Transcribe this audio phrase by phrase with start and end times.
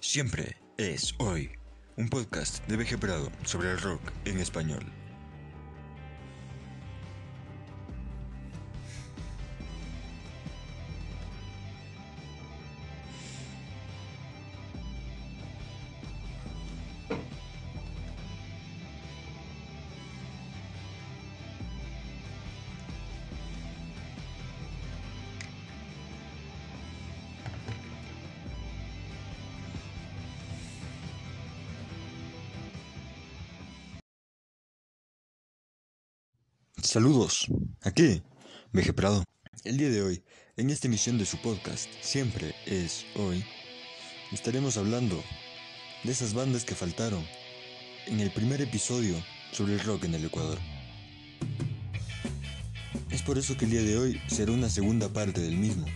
[0.00, 1.50] Siempre es hoy,
[1.96, 4.97] un podcast de VG Prado sobre el rock en español.
[36.98, 37.46] Saludos,
[37.82, 38.22] aquí,
[38.72, 39.22] VG Prado.
[39.62, 40.24] El día de hoy,
[40.56, 43.44] en esta emisión de su podcast, Siempre es hoy,
[44.32, 45.22] estaremos hablando
[46.02, 47.24] de esas bandas que faltaron
[48.08, 49.14] en el primer episodio
[49.52, 50.58] sobre el rock en el Ecuador.
[53.12, 55.86] Es por eso que el día de hoy será una segunda parte del mismo.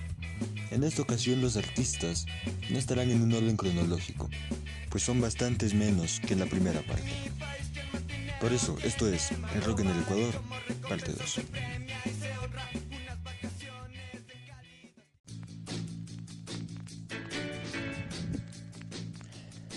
[0.70, 2.26] En esta ocasión los artistas
[2.70, 4.30] no estarán en un orden cronológico,
[4.88, 7.10] pues son bastantes menos que en la primera parte.
[8.42, 10.34] Por eso, esto es El Rock en el Ecuador,
[10.88, 11.40] parte 2.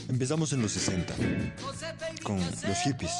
[0.09, 1.13] Empezamos en los 60,
[2.23, 3.11] con Los Hippies,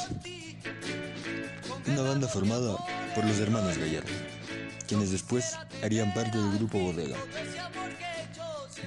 [1.86, 2.76] una banda formada
[3.14, 4.10] por los hermanos Gallardo,
[4.88, 7.16] quienes después harían parte del grupo Bodega.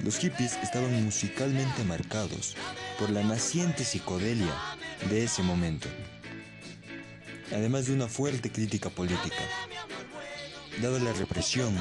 [0.04, 2.54] Los hippies estaban musicalmente marcados
[2.98, 4.54] por la naciente psicodelia
[5.08, 5.88] de ese momento
[7.52, 9.42] además de una fuerte crítica política.
[10.80, 11.74] Dada la represión,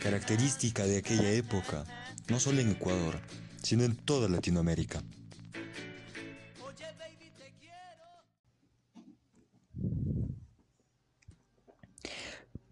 [0.00, 1.84] característica de aquella época,
[2.28, 3.18] no solo en Ecuador,
[3.62, 5.02] sino en toda Latinoamérica.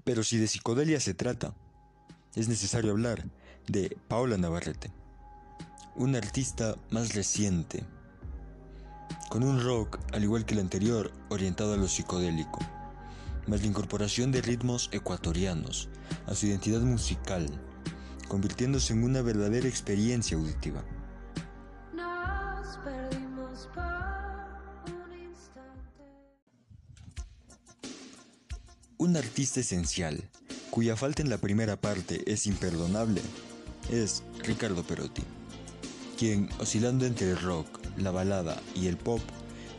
[0.05, 1.55] Pero si de psicodelia se trata,
[2.34, 3.25] es necesario hablar
[3.67, 4.92] de Paola Navarrete,
[5.97, 7.84] una artista más reciente,
[9.28, 12.61] con un rock, al igual que el anterior, orientado a lo psicodélico,
[13.47, 15.88] más la incorporación de ritmos ecuatorianos
[16.26, 17.49] a su identidad musical,
[18.28, 20.82] convirtiéndose en una verdadera experiencia auditiva.
[28.97, 30.31] Un artista esencial,
[30.70, 33.20] cuya falta en la primera parte es imperdonable,
[33.91, 35.22] es Ricardo Perotti,
[36.16, 39.21] quien, oscilando entre el rock, la balada y el pop,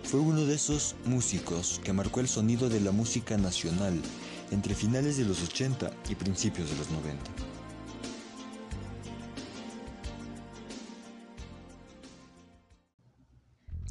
[0.03, 4.00] fue uno de esos músicos que marcó el sonido de la música nacional
[4.52, 7.31] entre finales de los 80 y principios de los 90.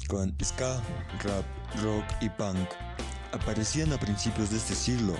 [0.07, 0.81] Con ska,
[1.23, 1.45] rap,
[1.83, 2.69] rock y punk
[3.33, 5.15] aparecían a principios de este siglo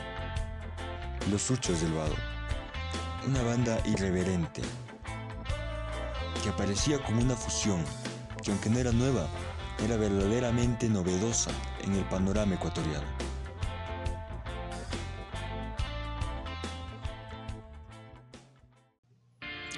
[1.32, 2.16] los Suchos del Vado,
[3.28, 4.62] una banda irreverente
[6.44, 7.84] que aparecía como una fusión
[8.46, 9.28] que aunque no era nueva,
[9.84, 11.50] era verdaderamente novedosa
[11.84, 13.08] en el panorama ecuatoriano.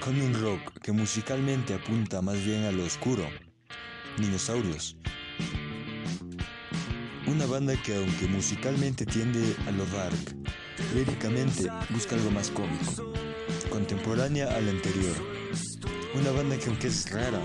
[0.03, 3.23] Con un rock que musicalmente apunta más bien a lo oscuro,
[4.17, 4.97] Dinosaurios.
[7.25, 10.17] Una banda que aunque musicalmente tiende a lo dark,
[10.93, 13.13] líricamente busca algo más cómico,
[13.69, 15.15] contemporánea a anterior.
[16.15, 17.41] Una banda que aunque es rara,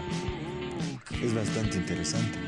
[1.22, 2.38] es bastante interesante.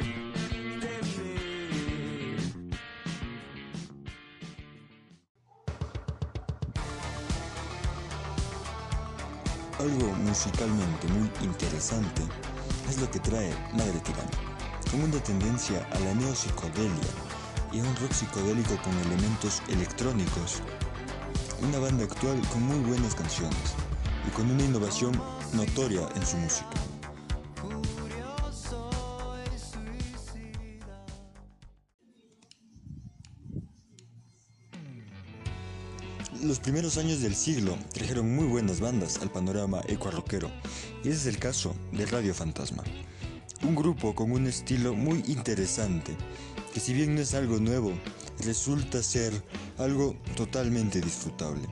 [9.79, 12.23] Algo musicalmente muy interesante
[12.89, 14.31] es lo que trae Madre Tirana,
[14.91, 17.11] con una tendencia a la neopsicodelia
[17.73, 20.63] y a un rock psicodélico con elementos electrónicos.
[21.63, 23.75] Una banda actual con muy buenas canciones
[24.27, 25.13] y con una innovación
[25.53, 26.94] notoria en su música.
[36.45, 40.51] Los primeros años del siglo trajeron muy buenas bandas al panorama ecuarroquero,
[41.03, 42.85] y ese es el caso de Radio Fantasma.
[43.63, 46.15] Un grupo con un estilo muy interesante,
[46.75, 47.95] que si bien no es algo nuevo,
[48.45, 49.33] resulta ser
[49.79, 51.67] algo totalmente disfrutable.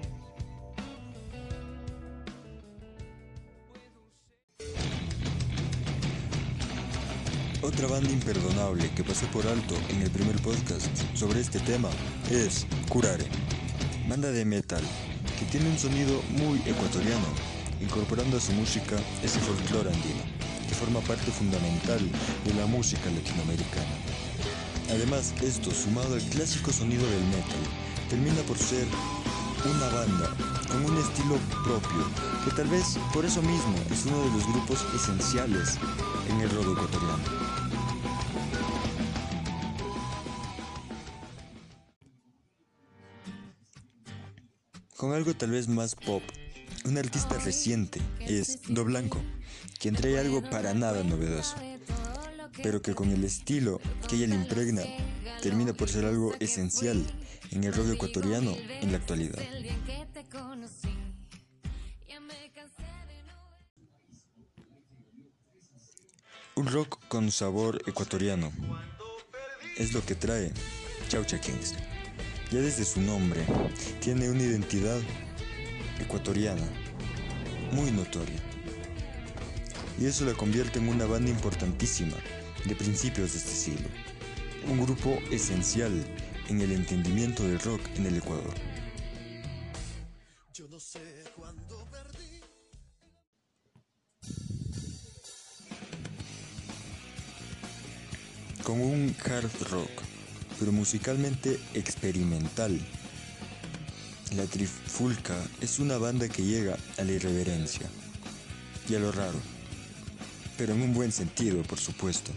[7.61, 11.91] Otra banda imperdonable que pasé por alto en el primer podcast sobre este tema
[12.31, 13.27] es Curare
[14.13, 14.83] banda de metal
[15.39, 17.25] que tiene un sonido muy ecuatoriano,
[17.81, 20.23] incorporando a su música ese folclore andino,
[20.69, 21.99] que forma parte fundamental
[22.45, 23.97] de la música latinoamericana.
[24.91, 27.65] Además, esto sumado al clásico sonido del metal,
[28.11, 28.85] termina por ser
[29.65, 30.29] una banda
[30.69, 32.05] con un estilo propio,
[32.45, 35.79] que tal vez por eso mismo es uno de los grupos esenciales
[36.29, 37.42] en el rock ecuatoriano.
[45.03, 46.23] Con algo tal vez más pop,
[46.85, 49.21] un artista reciente es Do Blanco,
[49.81, 51.57] quien trae algo para nada novedoso,
[52.63, 54.83] pero que con el estilo que ella le impregna
[55.43, 57.05] termina por ser algo esencial
[57.51, 59.43] en el rock ecuatoriano en la actualidad.
[66.55, 68.53] Un rock con sabor ecuatoriano
[69.79, 70.53] es lo que trae
[71.09, 71.75] Chaucha Kings.
[72.53, 73.47] Ya desde su nombre
[74.03, 75.01] tiene una identidad
[75.99, 76.69] ecuatoriana
[77.71, 78.39] muy notoria.
[79.99, 82.15] Y eso la convierte en una banda importantísima
[82.67, 83.89] de principios de este siglo.
[84.69, 85.93] Un grupo esencial
[86.51, 88.53] en el entendimiento del rock en el Ecuador.
[90.53, 91.01] Yo no sé
[91.35, 92.43] cuándo perdí.
[98.63, 99.91] Con un hard rock,
[100.59, 102.79] pero musicalmente experimental.
[104.37, 107.87] La Trifulca es una banda que llega a la irreverencia
[108.89, 109.39] y a lo raro,
[110.57, 112.33] pero en un buen sentido, por supuesto.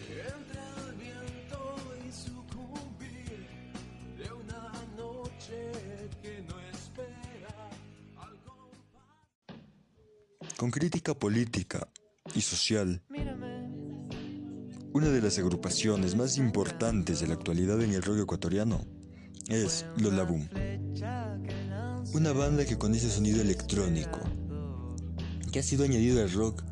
[10.57, 11.87] con crítica política
[12.33, 13.01] y social.
[14.95, 18.79] Una de las agrupaciones más importantes de la actualidad en el rock ecuatoriano
[19.49, 20.47] es Los Boom.
[22.13, 24.21] Una banda que con ese sonido electrónico,
[25.51, 26.63] que ha sido añadido al rock,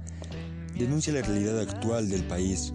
[0.73, 2.73] denuncia la realidad actual del país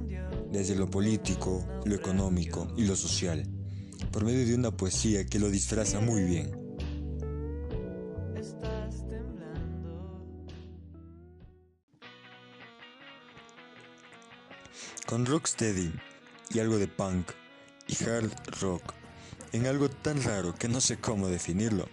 [0.53, 3.49] desde lo político, lo económico y lo social,
[4.13, 6.68] por medio de una poesía que lo disfraza muy bien.
[15.07, 15.93] Con rocksteady
[16.51, 17.31] y algo de punk
[17.87, 18.31] y hard
[18.61, 18.95] rock
[19.53, 21.89] en algo tan raro que no sé cómo definirlo.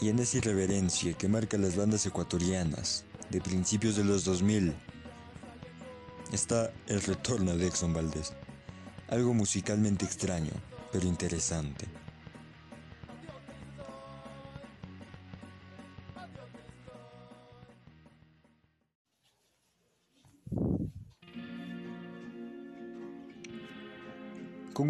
[0.00, 4.74] Y en esa irreverencia que marca las bandas ecuatorianas de principios de los 2000
[6.32, 8.32] está el retorno de Exxon Valdez.
[9.08, 10.52] Algo musicalmente extraño,
[10.92, 11.86] pero interesante.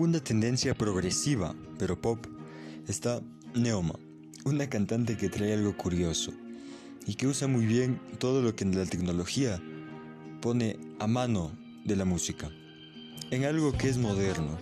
[0.06, 2.26] Una tendencia progresiva, pero pop,
[2.86, 3.20] está
[3.56, 3.98] Neoma,
[4.44, 6.32] una cantante que trae algo curioso
[7.08, 9.60] y que usa muy bien todo lo que la tecnología
[10.40, 11.50] pone a mano
[11.84, 12.48] de la música,
[13.32, 14.56] en algo que es moderno,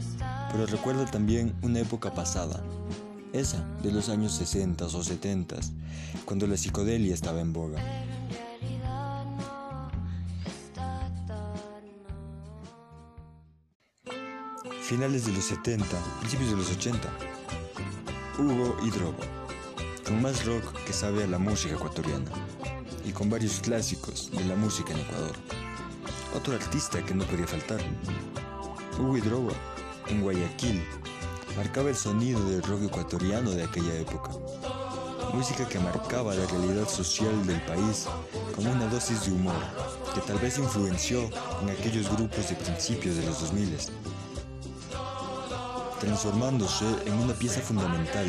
[0.51, 2.65] pero recuerda también una época pasada,
[3.35, 5.57] esa de los años 60 o 70,
[6.25, 7.83] cuando la psicodelia estaba en boga.
[14.85, 15.87] Finales de los 70,
[16.21, 17.09] principios de los 80.
[18.39, 19.17] Hugo Hidrobo,
[20.05, 22.31] con más rock que sabe a la música ecuatoriana
[23.03, 25.37] y con varios clásicos de la música en Ecuador.
[26.37, 27.81] Otro artista que no podía faltar.
[28.99, 29.53] Hugo Hidrobo,
[30.09, 30.85] en Guayaquil,
[31.57, 34.33] marcaba el sonido del rock ecuatoriano de aquella época.
[35.33, 38.07] Música que marcaba la realidad social del país
[38.55, 39.55] con una dosis de humor
[40.15, 41.23] que tal vez influenció
[41.63, 43.79] en aquellos grupos de principios de los 2000
[46.01, 48.27] transformándose en una pieza fundamental,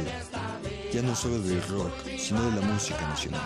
[0.94, 3.42] ya no solo del rock, sino de la música nacional.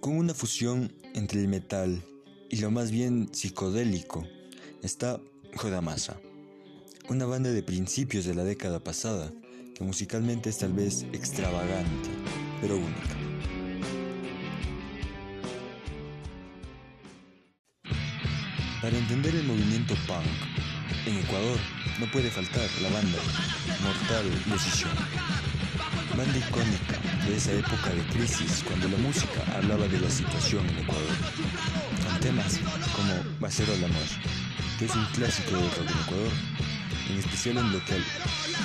[0.00, 2.02] Con una fusión entre el metal
[2.50, 4.26] y lo más bien psicodélico
[4.82, 5.18] está
[5.56, 6.20] Jodamasa,
[7.08, 9.32] una banda de principios de la década pasada
[9.74, 12.10] que musicalmente es tal vez extravagante,
[12.60, 13.23] pero única.
[18.84, 20.26] Para entender el movimiento punk
[21.06, 21.58] en Ecuador
[21.98, 23.18] no puede faltar la banda
[23.82, 24.90] Mortal Decisión,
[26.14, 30.80] banda icónica de esa época de crisis cuando la música hablaba de la situación en
[30.80, 31.16] Ecuador,
[32.06, 32.60] con temas
[32.94, 34.08] como Bacero al Amor,
[34.78, 36.32] que es un clásico de rock en Ecuador,
[37.08, 38.04] en especial en lo que al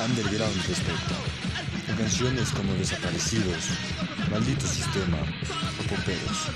[0.10, 1.16] underground respecta,
[1.88, 3.70] con canciones como Desaparecidos,
[4.30, 5.18] Maldito Sistema
[5.90, 6.50] Poperos.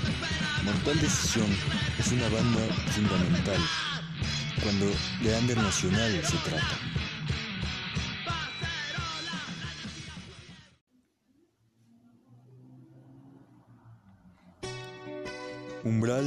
[0.64, 1.48] Mortal Decisión
[1.98, 2.60] es una banda
[2.92, 3.60] fundamental
[4.62, 4.86] cuando
[5.22, 6.78] de under nacional se trata.
[15.82, 16.24] Umbral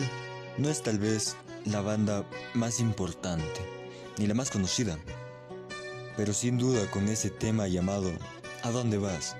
[0.57, 2.25] no es tal vez la banda
[2.55, 3.61] más importante
[4.17, 4.97] ni la más conocida,
[6.17, 8.11] pero sin duda con ese tema llamado
[8.63, 9.35] ¿A dónde vas?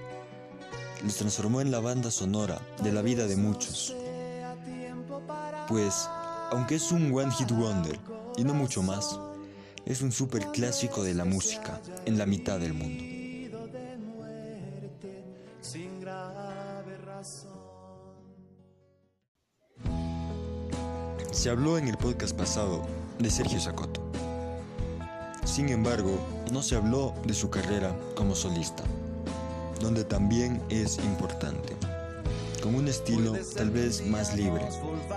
[1.04, 3.96] Los transformó en la banda sonora de la vida de muchos.
[5.68, 6.10] Pues,
[6.52, 8.00] aunque es un One Hit Wonder
[8.38, 9.20] y no mucho más,
[9.86, 13.04] es un super clásico de la música en la mitad del mundo.
[21.32, 22.86] Se habló en el podcast pasado
[23.20, 24.02] de Sergio Sacoto.
[25.46, 26.20] Sin embargo,
[26.52, 28.84] no se habló de su carrera como solista,
[29.80, 31.76] donde también es importante,
[32.62, 34.68] con un estilo tal vez más libre,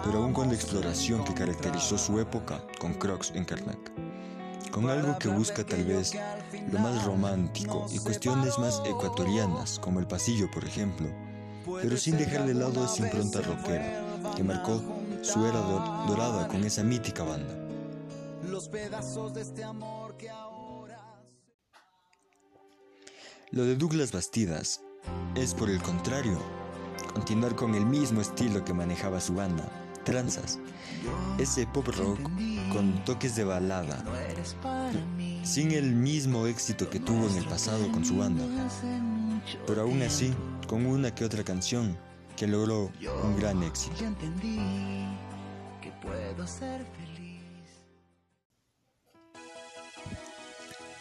[0.05, 3.79] pero aún con la exploración que caracterizó su época con Crocs en Karnak,
[4.71, 6.13] con algo que busca tal vez
[6.71, 11.09] lo más romántico y cuestiones más ecuatorianas, como el pasillo por ejemplo,
[11.81, 14.05] pero sin dejar de lado esa impronta rockera
[14.37, 14.81] que marcó
[15.23, 15.61] su era
[16.07, 17.55] dorada con esa mítica banda.
[18.49, 20.00] Los pedazos de este amor
[23.53, 24.81] Lo de Douglas Bastidas
[25.35, 26.39] es, por el contrario,
[27.15, 29.69] continuar con el mismo estilo que manejaba su banda,
[30.05, 30.61] Tranzas,
[31.37, 32.21] ese pop rock
[32.73, 34.05] con toques de balada,
[35.43, 38.45] sin el mismo éxito que tuvo en el pasado con su banda,
[39.67, 40.33] pero aún así
[40.69, 41.99] con una que otra canción
[42.37, 42.93] que logró
[43.25, 43.97] un gran éxito.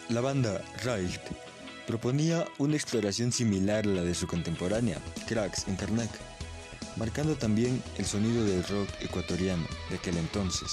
[0.09, 1.48] La banda Riot
[1.89, 6.11] proponía una exploración similar a la de su contemporánea, Cracks en Karnak,
[6.97, 10.69] marcando también el sonido del rock ecuatoriano de aquel entonces.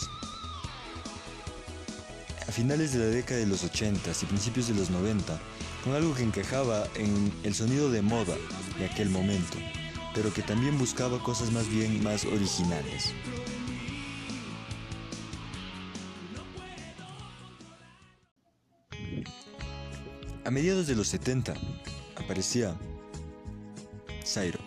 [2.47, 5.41] A finales de la década de los 80 y principios de los 90,
[5.83, 8.37] con algo que encajaba en el sonido de moda
[8.79, 9.57] de aquel momento,
[10.15, 13.15] pero que también buscaba cosas más bien más originales.
[20.47, 21.55] A mediados de los 70
[22.17, 22.75] aparecía
[24.25, 24.61] Zairo,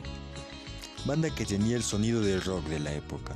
[1.05, 3.35] banda que tenía el sonido del rock de la época.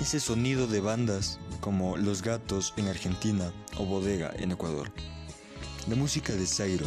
[0.00, 4.90] Ese sonido de bandas como Los Gatos en Argentina o Bodega en Ecuador.
[5.88, 6.86] La música de Zairo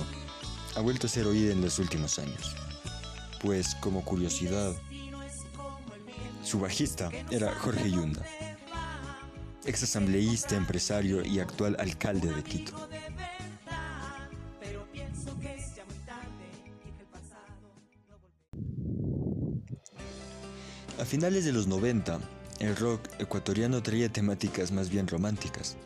[0.75, 2.55] ha vuelto a ser oída en los últimos años
[3.43, 4.73] pues como curiosidad,
[6.43, 8.25] su bajista era Jorge Yunda,
[9.65, 12.89] ex asambleísta, empresario y actual alcalde de Quito.
[21.13, 22.19] Finales de los 90,
[22.57, 25.77] el rock ecuatoriano traía temáticas más bien románticas,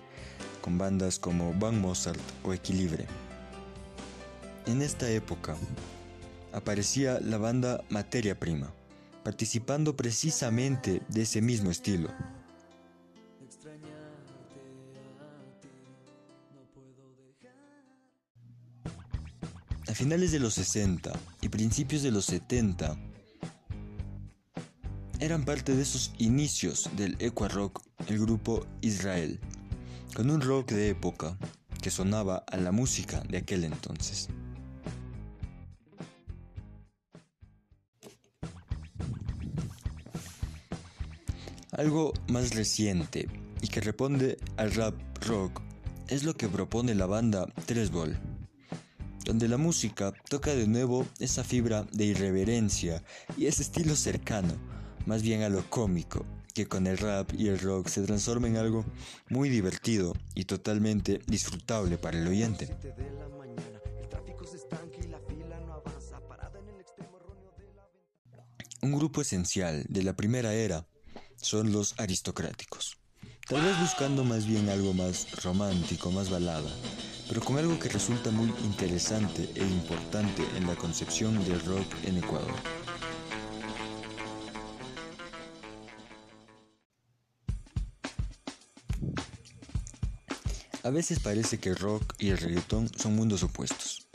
[0.61, 3.05] con bandas como Van Mozart o Equilibre.
[4.67, 5.57] En esta época,
[6.53, 8.71] aparecía la banda Materia Prima,
[9.25, 12.07] participando precisamente de ese mismo estilo.
[19.89, 22.97] A finales de los 60 y principios de los 70,
[25.27, 29.41] eran parte de esos inicios del Equa Rock el grupo Israel,
[30.15, 31.37] con un rock de época
[31.81, 34.29] que sonaba a la música de aquel entonces.
[41.71, 43.27] Algo más reciente
[43.61, 44.95] y que responde al rap
[45.27, 45.61] rock
[46.07, 48.17] es lo que propone la banda 3 Ball,
[49.25, 53.03] donde la música toca de nuevo esa fibra de irreverencia
[53.37, 54.76] y ese estilo cercano,
[55.07, 58.57] más bien a lo cómico, que con el rap y el rock se transforma en
[58.57, 58.85] algo
[59.29, 62.69] muy divertido y totalmente disfrutable para el oyente.
[68.81, 70.85] Un grupo esencial de la primera era
[71.37, 72.97] son los aristocráticos.
[73.47, 76.69] Tal vez buscando más bien algo más romántico, más balada,
[77.29, 82.17] pero con algo que resulta muy interesante e importante en la concepción del rock en
[82.17, 82.86] Ecuador.
[90.87, 94.07] A veces parece que el rock y el reggaetón son mundos opuestos.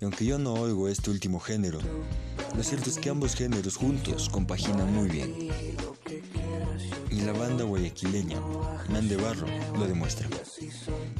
[0.00, 1.78] Y aunque yo no oigo este último género,
[2.56, 5.50] lo cierto es que ambos géneros juntos compaginan muy bien
[7.10, 8.40] y la banda guayaquileña,
[8.88, 9.46] Man de Barro,
[9.78, 10.26] lo demuestra.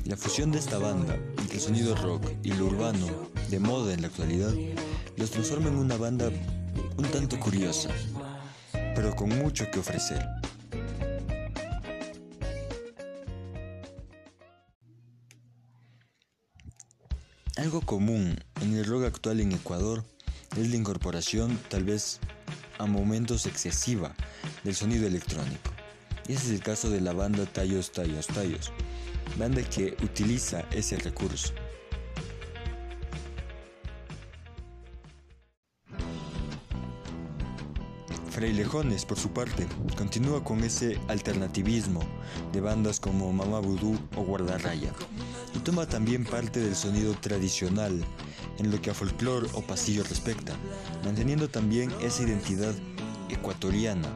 [0.07, 3.07] La fusión de esta banda entre el sonido rock y lo urbano,
[3.51, 4.55] de moda en la actualidad,
[5.19, 6.31] los transforma en una banda
[6.97, 7.91] un tanto curiosa,
[8.95, 10.27] pero con mucho que ofrecer.
[17.57, 20.05] Algo común en el rock actual en Ecuador
[20.59, 22.21] es la incorporación, tal vez
[22.77, 24.15] a momentos excesiva,
[24.63, 25.71] del sonido electrónico.
[26.29, 28.73] Y ese es el caso de la banda Tallos Tallos Tallos,
[29.39, 31.55] banda que utiliza ese recurso.
[38.33, 42.03] Frailejones, por su parte, continúa con ese alternativismo
[42.53, 44.93] de bandas como Mama Voodoo o Guardarraya
[45.57, 48.05] y toma también parte del sonido tradicional
[48.59, 50.55] en lo que a folclore o pasillo respecta,
[51.03, 52.75] manteniendo también esa identidad
[53.31, 54.09] ecuatoriana.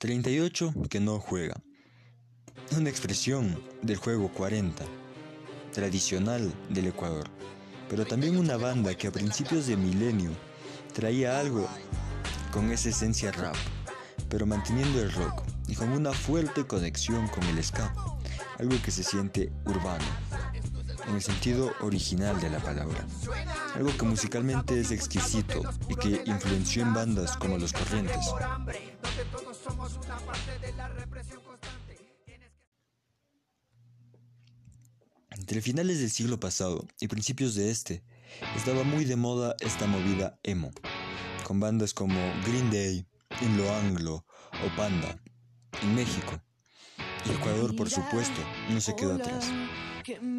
[0.00, 1.60] ...38 que no juega...
[2.76, 4.84] ...una expresión del juego 40
[5.72, 7.28] tradicional del Ecuador,
[7.90, 10.30] pero también una banda que a principios de milenio
[10.94, 11.68] traía algo
[12.52, 13.56] con esa esencia rap,
[14.28, 17.94] pero manteniendo el rock y con una fuerte conexión con el ska,
[18.58, 20.04] algo que se siente urbano,
[21.08, 23.06] en el sentido original de la palabra,
[23.74, 28.26] algo que musicalmente es exquisito y que influenció en bandas como Los Corrientes.
[35.30, 38.02] Entre finales del siglo pasado y principios de este,
[38.56, 40.70] estaba muy de moda esta movida emo,
[41.48, 43.06] con bandas como Green Day,
[43.40, 45.18] In Lo Anglo o Panda,
[45.80, 46.38] en México.
[47.24, 49.50] Y Ecuador, por supuesto, no se quedó atrás.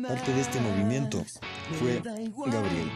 [0.07, 1.25] Parte de este movimiento
[1.79, 1.99] fue
[2.51, 2.91] Gabriel,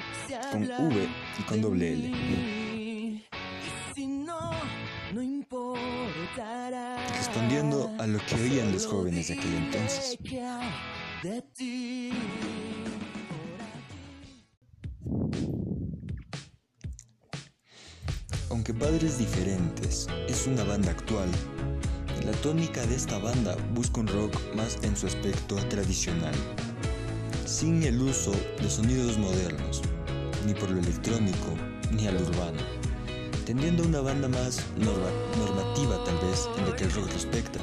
[0.52, 3.26] con V y con doble L.
[7.18, 10.20] Respondiendo a lo que oían los jóvenes de aquel entonces.
[18.54, 21.28] Aunque Padres Diferentes es una banda actual,
[22.24, 26.36] la tónica de esta banda busca un rock más en su aspecto tradicional,
[27.48, 28.32] sin el uso
[28.62, 29.82] de sonidos modernos,
[30.46, 31.48] ni por lo electrónico
[31.94, 32.62] ni al urbano,
[33.44, 37.60] tendiendo a una banda más normativa tal vez en lo que el rock respecta.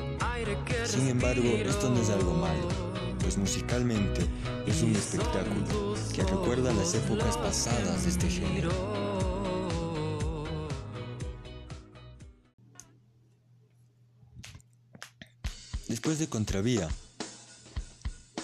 [0.85, 4.23] Sin embargo, esto no es algo malo pues musicalmente
[4.67, 9.10] es un espectáculo que recuerda las épocas pasadas de este género.
[15.91, 16.89] Después de Contravía,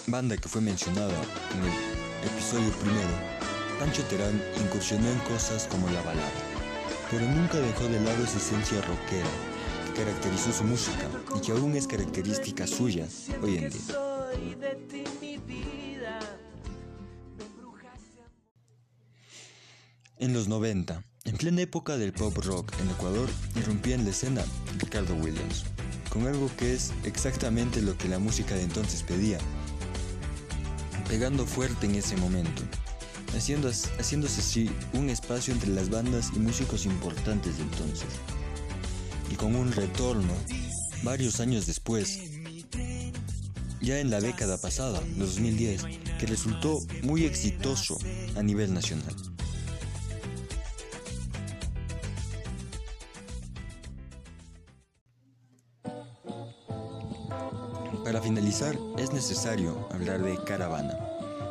[0.05, 1.15] banda que fue mencionada
[1.55, 3.07] en el episodio primero,
[3.79, 6.29] Pancho Terán incursionó en cosas como la balada,
[7.09, 9.29] pero nunca dejó de lado esa esencia rockera
[9.85, 11.07] que caracterizó su música
[11.37, 13.07] y que aún es característica suya
[13.41, 13.95] hoy en día.
[20.17, 24.43] En los 90, en plena época del pop rock en Ecuador, irrumpía en la escena
[24.79, 25.63] Ricardo Williams,
[26.09, 29.37] con algo que es exactamente lo que la música de entonces pedía,
[31.07, 32.63] pegando fuerte en ese momento,
[33.35, 38.07] haciendo, haciéndose así un espacio entre las bandas y músicos importantes de entonces.
[39.31, 40.33] Y con un retorno,
[41.03, 42.19] varios años después,
[43.81, 45.83] ya en la década pasada, 2010,
[46.19, 47.97] que resultó muy exitoso
[48.35, 49.15] a nivel nacional.
[58.17, 60.97] Para finalizar, es necesario hablar de Caravana,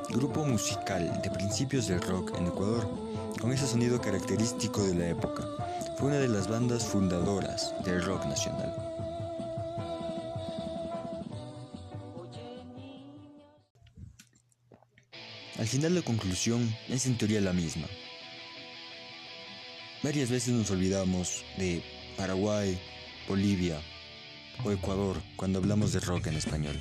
[0.09, 2.90] grupo musical de principios del rock en Ecuador,
[3.40, 5.44] con ese sonido característico de la época.
[5.96, 8.74] Fue una de las bandas fundadoras del rock nacional.
[15.61, 17.87] Al final la conclusión es en teoría la misma.
[20.02, 21.81] Varias veces nos olvidamos de
[22.16, 22.76] Paraguay,
[23.29, 23.81] Bolivia,
[24.64, 26.79] o Ecuador cuando hablamos de rock en español.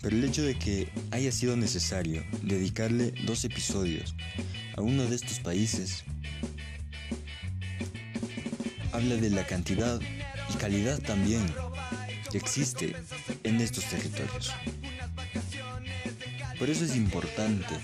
[0.00, 4.14] Pero el hecho de que haya sido necesario dedicarle dos episodios
[4.76, 6.04] a uno de estos países
[8.92, 10.00] habla de la cantidad
[10.52, 11.46] y calidad también
[12.30, 12.96] que existe
[13.44, 14.52] en estos territorios.
[16.58, 17.74] Por eso es importante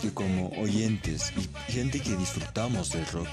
[0.00, 3.28] que como oyentes y gente que disfrutamos del rock,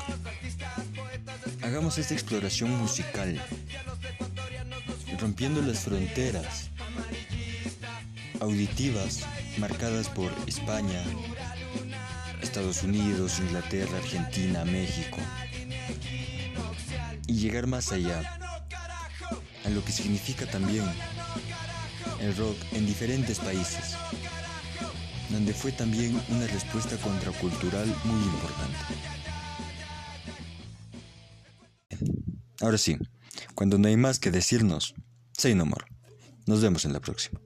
[1.62, 3.42] hagamos esta exploración musical
[5.20, 6.70] rompiendo las fronteras
[8.40, 9.22] auditivas
[9.58, 11.04] marcadas por España,
[12.42, 15.18] Estados Unidos, Inglaterra, Argentina, México,
[17.28, 18.22] y llegar más allá,
[19.66, 20.86] a lo que significa también
[22.22, 23.96] el rock en diferentes países,
[25.30, 28.78] donde fue también una respuesta contracultural muy importante.
[32.62, 32.98] Ahora sí,
[33.56, 34.96] cuando no hay más que decirnos,
[35.38, 35.86] Say no more.
[36.48, 37.40] Nos vemos en la próxima.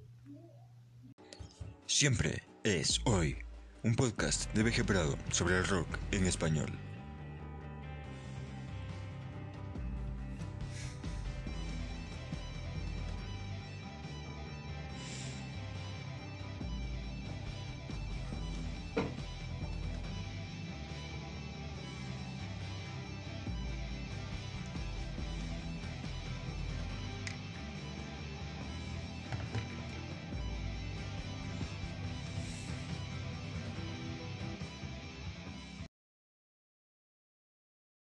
[1.88, 3.36] Siempre es hoy.
[3.84, 6.72] Un podcast de VG Prado sobre el rock en español.